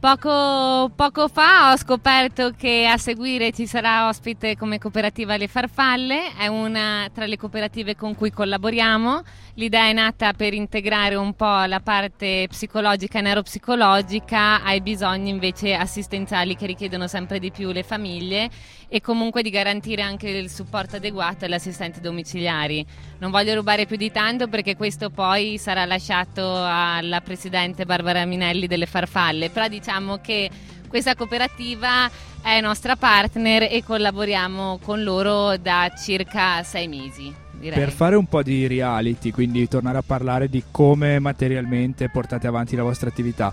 Poco, 0.00 0.90
poco, 0.96 1.28
fa 1.28 1.72
ho 1.72 1.76
scoperto 1.76 2.52
che 2.56 2.86
a 2.86 2.96
seguire 2.96 3.52
ci 3.52 3.66
sarà 3.66 4.08
ospite 4.08 4.56
come 4.56 4.78
cooperativa 4.78 5.36
Le 5.36 5.46
Farfalle, 5.46 6.34
è 6.38 6.46
una 6.46 7.10
tra 7.12 7.26
le 7.26 7.36
cooperative 7.36 7.94
con 7.96 8.14
cui 8.14 8.30
collaboriamo. 8.30 9.22
L'idea 9.56 9.88
è 9.88 9.92
nata 9.92 10.32
per 10.32 10.54
integrare 10.54 11.16
un 11.16 11.34
po' 11.34 11.64
la 11.64 11.80
parte 11.80 12.46
psicologica 12.48 13.18
e 13.18 13.20
neuropsicologica 13.20 14.62
ai 14.62 14.80
bisogni 14.80 15.28
invece 15.28 15.74
assistenziali 15.74 16.56
che 16.56 16.64
richiedono 16.64 17.06
sempre 17.06 17.38
di 17.38 17.50
più 17.50 17.70
le 17.70 17.82
famiglie 17.82 18.48
e 18.88 19.02
comunque 19.02 19.42
di 19.42 19.50
garantire 19.50 20.00
anche 20.00 20.30
il 20.30 20.48
supporto 20.48 20.96
adeguato 20.96 21.44
agli 21.44 21.52
assistenti 21.52 22.00
domiciliari. 22.00 22.86
Non 23.18 23.30
voglio 23.30 23.54
rubare 23.54 23.84
più 23.84 23.96
di 23.96 24.10
tanto 24.10 24.48
perché 24.48 24.76
questo 24.76 25.10
poi 25.10 25.58
sarà 25.58 25.84
lasciato 25.84 26.64
alla 26.64 27.20
presidente 27.20 27.84
Barbara 27.84 28.24
Minelli 28.24 28.66
delle 28.66 28.86
Farfalle, 28.86 29.50
però 29.50 29.68
diciamo 29.68 29.88
che 30.20 30.50
questa 30.88 31.14
cooperativa 31.14 32.10
è 32.42 32.60
nostra 32.60 32.96
partner 32.96 33.62
e 33.70 33.82
collaboriamo 33.84 34.78
con 34.82 35.02
loro 35.02 35.56
da 35.56 35.92
circa 35.96 36.62
sei 36.62 36.88
mesi. 36.88 37.32
Direi. 37.52 37.78
Per 37.78 37.90
fare 37.90 38.16
un 38.16 38.26
po' 38.26 38.42
di 38.42 38.66
reality, 38.66 39.30
quindi 39.30 39.68
tornare 39.68 39.98
a 39.98 40.02
parlare 40.02 40.48
di 40.48 40.62
come 40.70 41.18
materialmente 41.18 42.08
portate 42.08 42.46
avanti 42.46 42.74
la 42.74 42.82
vostra 42.82 43.08
attività. 43.08 43.52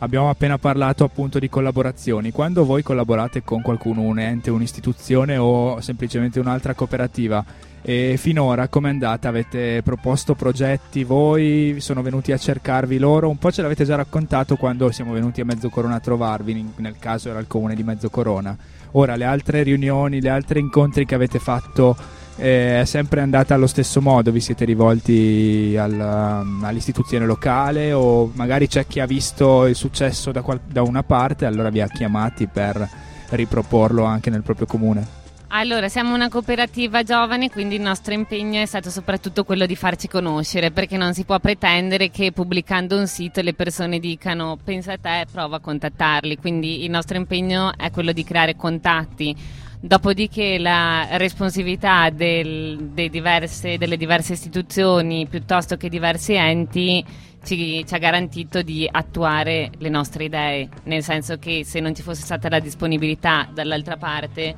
Abbiamo 0.00 0.30
appena 0.30 0.58
parlato 0.58 1.02
appunto 1.02 1.40
di 1.40 1.48
collaborazioni. 1.48 2.30
Quando 2.30 2.64
voi 2.64 2.84
collaborate 2.84 3.42
con 3.42 3.62
qualcuno, 3.62 4.02
un 4.02 4.20
ente, 4.20 4.50
un'istituzione 4.50 5.36
o 5.36 5.80
semplicemente 5.80 6.38
un'altra 6.38 6.74
cooperativa, 6.74 7.44
e 7.82 8.16
finora 8.16 8.68
come 8.68 8.88
è 8.88 8.92
andata? 8.92 9.28
Avete 9.28 9.82
proposto 9.82 10.34
progetti 10.34 11.02
voi? 11.02 11.76
Sono 11.78 12.02
venuti 12.02 12.30
a 12.30 12.38
cercarvi 12.38 12.98
loro? 12.98 13.28
Un 13.28 13.38
po' 13.38 13.50
ce 13.50 13.62
l'avete 13.62 13.84
già 13.84 13.96
raccontato 13.96 14.56
quando 14.56 14.90
siamo 14.92 15.12
venuti 15.12 15.40
a 15.40 15.44
Mezzocorona 15.44 15.96
a 15.96 16.00
trovarvi, 16.00 16.72
nel 16.76 16.96
caso 17.00 17.30
era 17.30 17.40
il 17.40 17.48
comune 17.48 17.74
di 17.74 17.82
Mezzocorona. 17.82 18.56
Ora, 18.92 19.16
le 19.16 19.24
altre 19.24 19.64
riunioni, 19.64 20.20
gli 20.20 20.28
altri 20.28 20.60
incontri 20.60 21.06
che 21.06 21.14
avete 21.14 21.38
fatto 21.38 21.96
è 22.38 22.82
sempre 22.84 23.20
andata 23.20 23.54
allo 23.54 23.66
stesso 23.66 24.00
modo? 24.00 24.30
Vi 24.30 24.40
siete 24.40 24.64
rivolti 24.64 25.76
al, 25.76 25.92
um, 25.92 26.62
all'istituzione 26.62 27.26
locale 27.26 27.92
o 27.92 28.30
magari 28.34 28.68
c'è 28.68 28.86
chi 28.86 29.00
ha 29.00 29.06
visto 29.06 29.66
il 29.66 29.74
successo 29.74 30.30
da, 30.30 30.42
qual- 30.42 30.60
da 30.64 30.82
una 30.82 31.02
parte 31.02 31.44
e 31.44 31.48
allora 31.48 31.68
vi 31.68 31.80
ha 31.80 31.88
chiamati 31.88 32.46
per 32.46 32.88
riproporlo 33.30 34.04
anche 34.04 34.30
nel 34.30 34.42
proprio 34.42 34.66
comune? 34.66 35.26
Allora, 35.50 35.88
siamo 35.88 36.14
una 36.14 36.28
cooperativa 36.28 37.02
giovane, 37.02 37.48
quindi 37.48 37.76
il 37.76 37.80
nostro 37.80 38.12
impegno 38.12 38.60
è 38.60 38.66
stato 38.66 38.90
soprattutto 38.90 39.44
quello 39.44 39.64
di 39.64 39.76
farci 39.76 40.06
conoscere, 40.06 40.70
perché 40.70 40.98
non 40.98 41.14
si 41.14 41.24
può 41.24 41.38
pretendere 41.38 42.10
che 42.10 42.32
pubblicando 42.32 42.98
un 42.98 43.06
sito 43.06 43.40
le 43.40 43.54
persone 43.54 43.98
dicano 43.98 44.58
pensa 44.62 44.92
a 44.92 44.98
te, 44.98 45.26
prova 45.32 45.56
a 45.56 45.60
contattarli, 45.60 46.36
quindi 46.36 46.84
il 46.84 46.90
nostro 46.90 47.16
impegno 47.16 47.72
è 47.78 47.90
quello 47.90 48.12
di 48.12 48.24
creare 48.24 48.56
contatti. 48.56 49.34
Dopodiché 49.80 50.58
la 50.58 51.06
responsività 51.18 52.10
del, 52.10 52.90
diverse, 52.92 53.78
delle 53.78 53.96
diverse 53.96 54.32
istituzioni 54.32 55.28
piuttosto 55.28 55.76
che 55.76 55.88
diversi 55.88 56.34
enti 56.34 57.04
ci, 57.44 57.84
ci, 57.86 57.94
ha 57.94 57.98
garantito 57.98 58.62
di 58.62 58.88
attuare 58.90 59.70
le 59.78 59.88
nostre 59.88 60.24
idee, 60.24 60.68
nel 60.84 61.04
senso 61.04 61.38
che 61.38 61.64
se 61.64 61.78
non 61.78 61.94
ci 61.94 62.02
fosse 62.02 62.22
stata 62.22 62.48
la 62.48 62.58
disponibilità 62.58 63.48
dall'altra 63.52 63.96
parte 63.96 64.56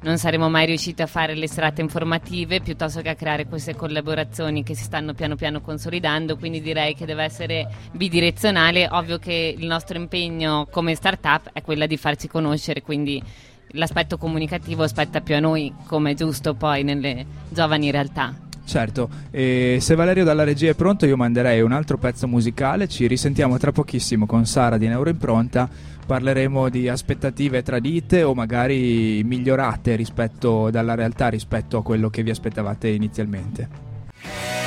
non 0.00 0.18
saremmo 0.18 0.48
mai 0.48 0.66
riusciti 0.66 1.02
a 1.02 1.06
fare 1.06 1.34
le 1.34 1.48
serate 1.48 1.80
informative 1.80 2.60
piuttosto 2.60 3.00
che 3.00 3.08
a 3.10 3.14
creare 3.14 3.46
queste 3.46 3.74
collaborazioni 3.74 4.62
che 4.62 4.74
si 4.74 4.84
stanno 4.84 5.12
piano 5.14 5.34
piano 5.34 5.60
consolidando, 5.60 6.36
quindi 6.36 6.60
direi 6.60 6.94
che 6.94 7.06
deve 7.06 7.24
essere 7.24 7.68
bidirezionale, 7.92 8.88
ovvio 8.90 9.18
che 9.18 9.54
il 9.56 9.66
nostro 9.66 9.98
impegno 9.98 10.66
come 10.70 10.94
startup 10.94 11.50
è 11.52 11.62
quella 11.62 11.86
di 11.86 11.96
farci 11.96 12.28
conoscere, 12.28 12.82
quindi 12.82 13.22
l'aspetto 13.74 14.18
comunicativo 14.18 14.86
spetta 14.86 15.20
più 15.20 15.36
a 15.36 15.40
noi 15.40 15.72
come 15.86 16.12
è 16.12 16.14
giusto 16.14 16.54
poi 16.54 16.82
nelle 16.82 17.24
giovani 17.48 17.90
realtà. 17.90 18.34
Certo, 18.66 19.10
e 19.30 19.76
se 19.80 19.94
Valerio 19.94 20.24
dalla 20.24 20.42
regia 20.42 20.70
è 20.70 20.74
pronto 20.74 21.04
io 21.04 21.18
manderei 21.18 21.60
un 21.60 21.72
altro 21.72 21.98
pezzo 21.98 22.26
musicale, 22.26 22.88
ci 22.88 23.06
risentiamo 23.06 23.58
tra 23.58 23.72
pochissimo 23.72 24.24
con 24.24 24.46
Sara 24.46 24.78
di 24.78 24.88
Neuroimpronta, 24.88 25.68
parleremo 26.06 26.70
di 26.70 26.88
aspettative 26.88 27.62
tradite 27.62 28.22
o 28.22 28.34
magari 28.34 29.22
migliorate 29.22 29.96
rispetto 29.96 30.70
dalla 30.70 30.94
realtà 30.94 31.28
rispetto 31.28 31.76
a 31.76 31.82
quello 31.82 32.08
che 32.08 32.22
vi 32.22 32.30
aspettavate 32.30 32.88
inizialmente. 32.88 34.63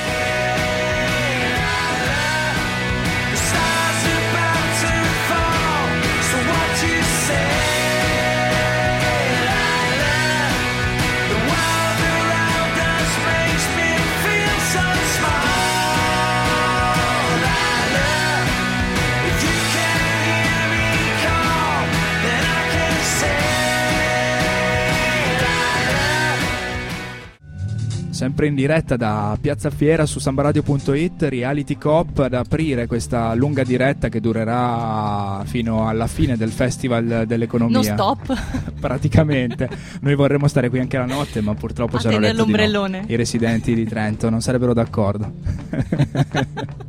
Sempre 28.37 28.47
in 28.47 28.55
diretta 28.55 28.97
da 28.97 29.35
Piazza 29.41 29.71
Fiera 29.71 30.05
su 30.05 30.19
sambaradio.it, 30.19 31.23
Reality 31.23 31.75
Cop 31.75 32.19
ad 32.19 32.35
aprire 32.35 32.85
questa 32.85 33.33
lunga 33.33 33.63
diretta 33.63 34.09
che 34.09 34.21
durerà 34.21 35.41
fino 35.45 35.87
alla 35.87 36.05
fine 36.05 36.37
del 36.37 36.51
Festival 36.51 37.23
dell'Economia. 37.25 37.77
Non 37.77 37.83
stop. 37.83 38.37
Praticamente. 38.79 39.67
Noi 40.01 40.13
vorremmo 40.13 40.47
stare 40.47 40.69
qui 40.69 40.77
anche 40.79 40.99
la 40.99 41.05
notte, 41.05 41.41
ma 41.41 41.55
purtroppo 41.55 41.97
detto 41.97 42.33
l'ombrellone. 42.33 42.99
No. 42.99 43.05
I 43.07 43.15
residenti 43.15 43.73
di 43.73 43.85
Trento 43.85 44.29
non 44.29 44.39
sarebbero 44.39 44.73
d'accordo. 44.75 45.33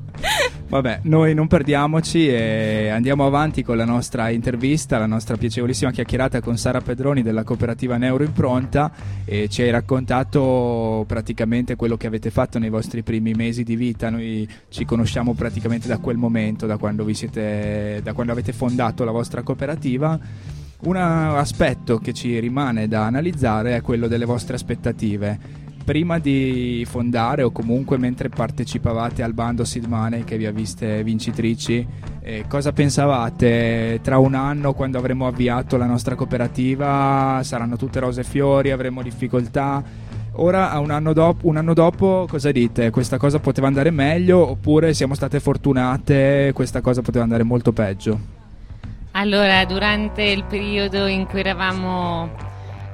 Vabbè, 0.70 1.00
noi 1.04 1.32
non 1.32 1.46
perdiamoci 1.46 2.28
e 2.28 2.90
andiamo 2.90 3.25
avanti 3.25 3.62
con 3.62 3.78
la 3.78 3.87
nostra 3.87 4.28
intervista, 4.28 4.98
la 4.98 5.06
nostra 5.06 5.38
piacevolissima 5.38 5.90
chiacchierata 5.90 6.42
con 6.42 6.58
Sara 6.58 6.82
Pedroni 6.82 7.22
della 7.22 7.42
cooperativa 7.42 7.96
Neuroimpronta 7.96 8.92
e 9.25 9.48
ci 9.48 9.62
hai 9.62 9.70
raccontato 9.70 11.06
praticamente 11.06 11.75
quello 11.75 11.96
che 11.96 12.06
avete 12.06 12.30
fatto 12.30 12.58
nei 12.58 12.68
vostri 12.68 13.02
primi 13.02 13.32
mesi 13.32 13.64
di 13.64 13.76
vita. 13.76 14.10
Noi 14.10 14.46
ci 14.68 14.84
conosciamo 14.84 15.32
praticamente 15.32 15.88
da 15.88 15.96
quel 15.96 16.18
momento, 16.18 16.66
da 16.66 16.76
quando, 16.76 17.10
siete, 17.14 18.00
da 18.02 18.12
quando 18.12 18.32
avete 18.32 18.52
fondato 18.52 19.04
la 19.04 19.10
vostra 19.10 19.42
cooperativa. 19.42 20.20
Un 20.80 20.96
aspetto 20.96 21.96
che 21.96 22.12
ci 22.12 22.38
rimane 22.38 22.88
da 22.88 23.06
analizzare 23.06 23.76
è 23.76 23.80
quello 23.80 24.06
delle 24.06 24.26
vostre 24.26 24.56
aspettative 24.56 25.66
prima 25.88 26.18
di 26.18 26.85
fondare 26.87 27.42
o 27.42 27.50
comunque 27.50 27.97
mentre 27.97 28.28
partecipavate 28.28 29.23
al 29.23 29.33
bando 29.33 29.64
Seed 29.64 29.87
Money 29.87 30.23
che 30.23 30.37
vi 30.37 30.45
ha 30.45 30.50
viste 30.50 31.02
vincitrici, 31.02 31.87
eh, 32.21 32.45
cosa 32.47 32.73
pensavate 32.73 33.99
tra 34.02 34.18
un 34.18 34.35
anno 34.35 34.75
quando 34.75 34.99
avremo 34.99 35.26
avviato 35.26 35.78
la 35.78 35.87
nostra 35.87 36.14
cooperativa? 36.14 37.40
Saranno 37.42 37.76
tutte 37.76 38.00
rose 38.00 38.21
e 38.21 38.25
fiori, 38.25 38.71
avremo 38.71 39.00
difficoltà? 39.00 39.83
Ora, 40.33 40.78
un 40.78 40.90
anno, 40.90 41.14
dopo, 41.14 41.49
un 41.49 41.57
anno 41.57 41.73
dopo, 41.73 42.26
cosa 42.28 42.52
dite? 42.52 42.90
Questa 42.90 43.16
cosa 43.16 43.38
poteva 43.38 43.66
andare 43.66 43.90
meglio 43.90 44.47
oppure 44.47 44.92
siamo 44.92 45.14
state 45.14 45.40
fortunate, 45.40 46.50
questa 46.52 46.83
cosa 46.83 47.00
poteva 47.00 47.25
andare 47.25 47.45
molto 47.45 47.73
peggio? 47.73 48.21
Allora, 49.12 49.64
durante 49.64 50.23
il 50.23 50.45
periodo 50.45 51.07
in 51.07 51.25
cui 51.25 51.40
eravamo 51.40 52.48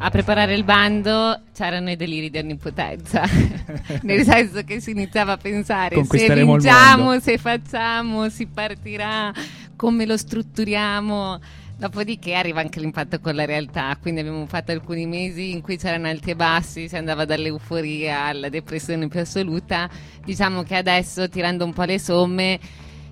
a 0.05 0.11
preparare 0.11 0.53
il 0.55 0.65
bando 0.65 1.41
c'erano 1.55 1.91
i 1.91 1.97
deliri 1.97 2.29
di 2.29 2.37
onnipotenza, 2.37 3.25
nel 4.03 4.23
senso 4.23 4.63
che 4.63 4.79
si 4.79 4.91
iniziava 4.91 5.33
a 5.33 5.37
pensare 5.39 6.05
se 6.05 6.35
vinciamo, 6.35 7.19
se 7.21 7.39
facciamo, 7.39 8.29
si 8.29 8.47
partirà, 8.47 9.33
come 9.75 10.05
lo 10.05 10.19
strutturiamo. 10.19 11.41
Dopodiché 11.77 12.35
arriva 12.35 12.61
anche 12.61 12.81
l'impatto 12.81 13.19
con 13.19 13.35
la 13.35 13.47
realtà, 13.47 13.97
quindi 14.01 14.21
abbiamo 14.21 14.47
fatto 14.47 14.73
alcuni 14.73 15.07
mesi 15.07 15.51
in 15.53 15.63
cui 15.63 15.79
c'erano 15.79 16.07
alti 16.07 16.31
e 16.31 16.37
bassi, 16.37 16.87
si 16.87 16.97
andava 16.97 17.25
dall'euforia 17.25 18.27
alla 18.27 18.51
depressione 18.51 19.09
più 19.09 19.21
assoluta. 19.21 19.89
Diciamo 20.23 20.63
che 20.65 20.77
adesso, 20.77 21.31
tirando 21.31 21.65
un 21.65 21.73
po' 21.73 21.83
le 21.85 21.99
somme, 21.99 22.61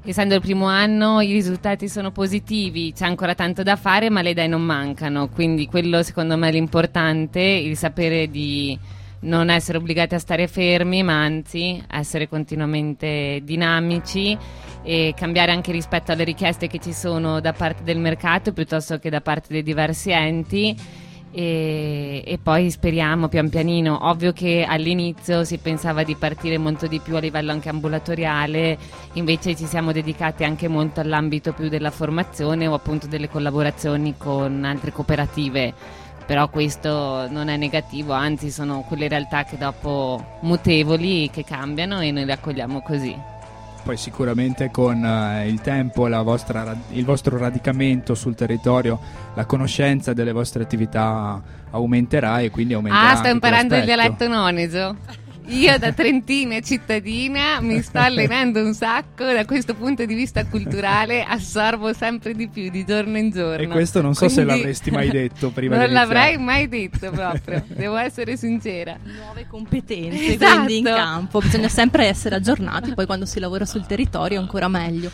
essendo 0.05 0.35
il 0.35 0.41
primo 0.41 0.67
anno 0.67 1.21
i 1.21 1.33
risultati 1.33 1.89
sono 1.89 2.11
positivi, 2.11 2.93
c'è 2.93 3.07
ancora 3.07 3.35
tanto 3.35 3.63
da 3.63 3.77
fare 3.77 4.11
ma 4.11 4.23
le 4.23 4.31
idee 4.31 4.47
non 4.47 4.63
mancano, 4.63 5.29
quindi 5.29 5.67
quello 5.67 6.03
secondo 6.03 6.37
me 6.37 6.49
è 6.49 6.53
l'importante, 6.53 7.41
il 7.41 7.77
sapere 7.77 8.29
di 8.29 8.79
non 9.21 9.51
essere 9.51 9.79
obbligati 9.79 10.15
a 10.15 10.19
stare 10.19 10.49
fermi 10.49 11.03
ma 11.03 11.23
anzi 11.23 11.81
essere 11.89 12.29
continuamente 12.29 13.41
dinamici 13.45 14.37
e 14.83 15.15
cambiare 15.17 15.53
anche 15.53 15.71
rispetto 15.71 16.11
alle 16.11 16.25
richieste 16.25 16.67
che 16.67 16.81
ci 16.81 16.93
sono 16.93 17.41
da 17.41 17.53
parte 17.53 17.85
del 17.85 17.99
mercato 17.99 18.53
piuttosto 18.53 18.99
che 18.99 19.11
da 19.11 19.21
parte 19.21 19.49
dei 19.51 19.63
diversi 19.63 20.11
enti 20.11 20.77
e, 21.33 22.23
e, 22.27 22.39
poi 22.39 22.71
speriamo 22.71 23.29
pian 23.29 23.49
pianino, 23.49 24.07
ovvio 24.09 24.33
che 24.33 24.67
all'inizio 24.69 25.45
si 25.45 25.57
pensava 25.57 26.03
di 26.03 26.15
partire 26.15 26.59
molto 26.59 26.87
di 26.87 27.01
più 27.01 27.17
a 27.17 27.21
livello 27.21 27.53
anche 27.53 27.71
ambulatoriale, 27.71 28.77
invece 29.15 29.57
ci 29.57 29.65
siamo 29.65 29.93
dedicati 29.93 30.45
anche 30.45 30.69
molto 30.69 31.01
all'ambito 31.01 31.53
più 31.55 31.69
della 31.69 31.91
formazione 31.91 32.67
o 32.67 32.75
appunto 32.75 33.07
delle 33.07 33.31
collaborazioni 33.31 34.15
con 34.19 34.63
altre 34.65 34.93
cooperative, 34.93 35.73
però 36.27 36.51
questo 36.51 37.27
non 37.31 37.49
è 37.49 37.57
negativo, 37.57 38.13
anzi 38.13 38.51
sono 38.51 38.85
quelle 38.87 39.09
realtà 39.09 39.45
che 39.45 39.57
dopo 39.57 40.39
mutevoli 40.43 41.31
che 41.31 41.45
cambiano 41.45 42.01
e 42.01 42.11
noi 42.11 42.27
le 42.27 42.33
accogliamo 42.33 42.83
così 42.83 43.32
poi 43.83 43.97
sicuramente 43.97 44.71
con 44.71 45.03
uh, 45.03 45.47
il 45.47 45.61
tempo, 45.61 46.09
vostra, 46.23 46.77
il 46.91 47.05
vostro 47.05 47.37
radicamento 47.37 48.15
sul 48.15 48.35
territorio, 48.35 48.99
la 49.35 49.45
conoscenza 49.45 50.13
delle 50.13 50.33
vostre 50.33 50.63
attività 50.63 51.41
aumenterà 51.71 52.41
e 52.41 52.51
quindi 52.51 52.75
aumenterà. 52.75 53.11
Ah, 53.11 53.17
sto 53.17 53.29
imparando 53.29 53.77
il 53.77 53.85
dialetto 53.85 54.29
noneso. 54.29 54.97
Io 55.47 55.77
da 55.79 55.93
trentina 55.93 56.61
cittadina 56.61 57.61
mi 57.61 57.83
sto 57.83 57.99
allenando 57.99 58.63
un 58.63 58.75
sacco, 58.75 59.25
da 59.25 59.45
questo 59.45 59.75
punto 59.75 60.05
di 60.05 60.15
vista 60.15 60.47
culturale 60.47 61.25
assorbo 61.25 61.93
sempre 61.93 62.35
di 62.35 62.49
più 62.49 62.71
di 62.71 62.85
giorno 62.85 63.19
in 63.19 63.31
giorno. 63.31 63.63
E 63.63 63.67
questo 63.67 64.01
non 64.01 64.15
so 64.15 64.27
Quindi... 64.27 64.35
se 64.35 64.45
l'avresti 64.45 64.91
mai 64.91 65.11
detto 65.11 65.51
prima 65.55 65.77
Non 65.77 65.91
l'avrei 65.91 66.39
mai 66.39 66.69
detto 66.69 67.11
proprio, 67.11 67.65
devo 67.75 67.97
essere 67.97 68.37
sincera. 68.37 68.97
Nuove 69.03 69.47
competenze 69.49 70.35
esatto. 70.35 70.55
quindi 70.55 70.79
in 70.79 70.85
campo, 70.85 71.41
bisogna 71.41 71.69
sempre 71.69 72.07
essere 72.07 72.37
aggiornati, 72.37 72.95
poi 72.95 73.07
quando 73.07 73.27
si 73.27 73.41
lavora 73.41 73.67
sul 73.67 73.85
territorio 73.85 74.39
ancora 74.39 74.69
meglio. 74.69 75.11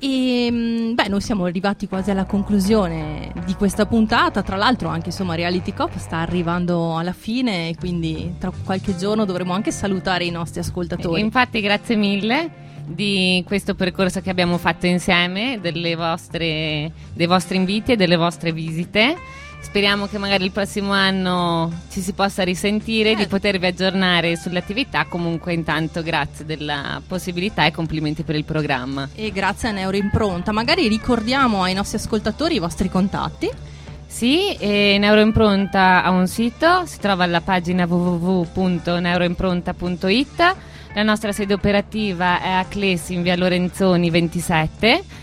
E 0.00 0.48
mm, 0.50 0.94
beh, 0.94 1.08
noi 1.08 1.20
siamo 1.20 1.44
arrivati 1.44 1.88
quasi 1.88 2.10
alla 2.10 2.24
conclusione 2.24 3.32
di 3.44 3.54
questa 3.54 3.86
puntata. 3.86 4.42
Tra 4.42 4.56
l'altro, 4.56 4.88
anche 4.88 5.08
insomma, 5.08 5.34
Reality 5.34 5.72
Cop 5.72 5.96
sta 5.96 6.18
arrivando 6.18 6.96
alla 6.96 7.12
fine, 7.12 7.74
quindi 7.78 8.34
tra 8.38 8.52
qualche 8.64 8.96
giorno 8.96 9.24
dovremo 9.24 9.52
anche 9.52 9.72
salutare 9.72 10.24
i 10.24 10.30
nostri 10.30 10.60
ascoltatori. 10.60 11.20
Infatti, 11.20 11.60
grazie 11.60 11.96
mille 11.96 12.66
di 12.86 13.44
questo 13.46 13.74
percorso 13.74 14.20
che 14.20 14.30
abbiamo 14.30 14.56
fatto 14.56 14.86
insieme, 14.86 15.60
vostre, 15.94 16.92
dei 17.12 17.26
vostri 17.26 17.56
inviti 17.56 17.92
e 17.92 17.96
delle 17.96 18.16
vostre 18.16 18.52
visite. 18.52 19.16
Speriamo 19.60 20.06
che 20.06 20.18
magari 20.18 20.44
il 20.44 20.50
prossimo 20.50 20.92
anno 20.92 21.70
ci 21.90 22.00
si 22.00 22.12
possa 22.12 22.42
risentire, 22.42 23.10
eh. 23.10 23.16
di 23.16 23.26
potervi 23.26 23.66
aggiornare 23.66 24.34
sulle 24.36 24.60
attività. 24.60 25.04
Comunque, 25.06 25.52
intanto, 25.52 26.02
grazie 26.02 26.46
della 26.46 27.02
possibilità 27.06 27.66
e 27.66 27.72
complimenti 27.72 28.22
per 28.22 28.36
il 28.36 28.44
programma. 28.44 29.10
E 29.14 29.30
grazie 29.30 29.68
a 29.68 29.72
Neuroimpronta. 29.72 30.52
Magari 30.52 30.88
ricordiamo 30.88 31.62
ai 31.62 31.74
nostri 31.74 31.98
ascoltatori 31.98 32.54
i 32.54 32.60
vostri 32.60 32.88
contatti. 32.88 33.50
Sì, 34.06 34.56
Neuroimpronta 34.58 36.02
ha 36.02 36.08
un 36.10 36.26
sito, 36.26 36.86
si 36.86 36.98
trova 36.98 37.24
alla 37.24 37.42
pagina 37.42 37.84
www.neuroimpronta.it. 37.84 40.56
La 40.94 41.02
nostra 41.02 41.32
sede 41.32 41.52
operativa 41.52 42.40
è 42.40 42.48
a 42.50 42.64
Clesi 42.64 43.12
in 43.12 43.20
via 43.22 43.36
Lorenzoni 43.36 44.08
27 44.08 45.17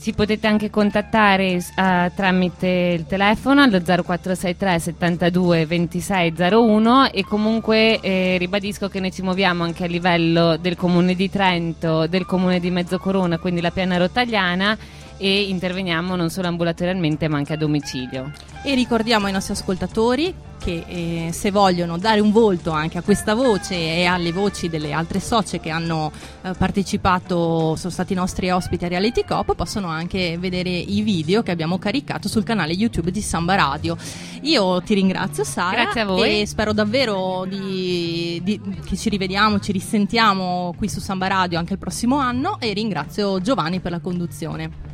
ci 0.00 0.14
potete 0.14 0.46
anche 0.46 0.70
contattare 0.70 1.56
uh, 1.56 2.10
tramite 2.14 2.66
il 2.66 3.06
telefono 3.06 3.60
allo 3.60 3.80
0463 3.80 4.78
72 4.78 5.66
26 5.66 6.34
01 6.38 7.10
e 7.10 7.24
comunque 7.24 8.00
eh, 8.00 8.38
ribadisco 8.38 8.88
che 8.88 8.98
noi 8.98 9.12
ci 9.12 9.20
muoviamo 9.20 9.62
anche 9.62 9.84
a 9.84 9.86
livello 9.86 10.56
del 10.56 10.76
comune 10.76 11.14
di 11.14 11.28
Trento, 11.28 12.06
del 12.06 12.24
comune 12.24 12.60
di 12.60 12.70
Mezzocorona, 12.70 13.38
quindi 13.38 13.60
la 13.60 13.70
piana 13.70 13.98
rotagliana 13.98 14.76
e 15.18 15.42
interveniamo 15.42 16.16
non 16.16 16.30
solo 16.30 16.48
ambulatorialmente 16.48 17.28
ma 17.28 17.36
anche 17.36 17.52
a 17.52 17.56
domicilio. 17.58 18.32
E 18.62 18.74
ricordiamo 18.74 19.26
ai 19.26 19.32
nostri 19.32 19.54
ascoltatori 19.54 20.34
che 20.60 20.84
eh, 20.86 21.32
se 21.32 21.50
vogliono 21.50 21.96
dare 21.96 22.20
un 22.20 22.30
volto 22.30 22.70
anche 22.70 22.98
a 22.98 23.02
questa 23.02 23.34
voce 23.34 23.74
e 23.74 24.04
alle 24.04 24.30
voci 24.30 24.68
delle 24.68 24.92
altre 24.92 25.18
socie 25.18 25.58
che 25.58 25.70
hanno 25.70 26.12
eh, 26.42 26.52
partecipato, 26.52 27.74
sono 27.76 27.90
stati 27.90 28.12
i 28.12 28.16
nostri 28.16 28.50
ospiti 28.50 28.84
a 28.84 28.88
Reality 28.88 29.24
Cop, 29.24 29.54
possono 29.54 29.88
anche 29.88 30.36
vedere 30.38 30.68
i 30.68 31.00
video 31.00 31.42
che 31.42 31.50
abbiamo 31.50 31.78
caricato 31.78 32.28
sul 32.28 32.44
canale 32.44 32.74
YouTube 32.74 33.10
di 33.10 33.22
Samba 33.22 33.54
Radio. 33.54 33.96
Io 34.42 34.82
ti 34.82 34.92
ringrazio 34.92 35.42
Sara 35.42 35.84
Grazie 35.84 36.00
a 36.02 36.04
voi. 36.04 36.40
e 36.42 36.46
spero 36.46 36.74
davvero 36.74 37.46
di, 37.48 38.40
di, 38.44 38.60
che 38.84 38.96
ci 38.96 39.08
rivediamo, 39.08 39.58
ci 39.58 39.72
risentiamo 39.72 40.74
qui 40.76 40.88
su 40.90 41.00
Samba 41.00 41.28
Radio 41.28 41.58
anche 41.58 41.72
il 41.72 41.78
prossimo 41.78 42.18
anno 42.18 42.60
e 42.60 42.74
ringrazio 42.74 43.40
Giovanni 43.40 43.80
per 43.80 43.92
la 43.92 44.00
conduzione. 44.00 44.89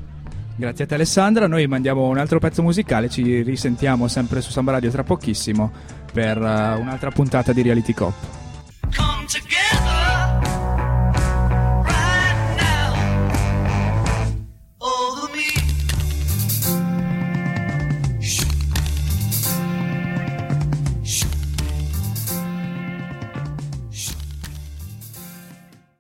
Grazie 0.59 0.85
a 0.85 0.87
te 0.87 0.95
Alessandra, 0.95 1.47
noi 1.47 1.67
mandiamo 1.67 2.07
un 2.07 2.17
altro 2.17 2.39
pezzo 2.39 2.63
musicale, 2.63 3.11
ci 3.11 3.43
risentiamo 3.43 4.09
sempre 4.09 4.41
su 4.41 4.51
Samba 4.51 4.73
Radio 4.73 4.91
tra 4.91 5.05
pochissimo 5.05 5.71
per 6.11 6.39
uh, 6.39 6.81
un'altra 6.81 7.11
puntata 7.11 7.53
di 7.53 7.61
Reality 7.61 7.93
Cop. 7.93 8.15